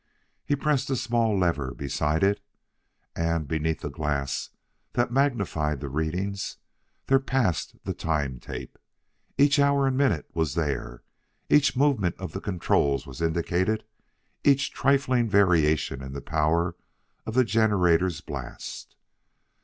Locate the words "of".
12.17-12.31, 17.27-17.35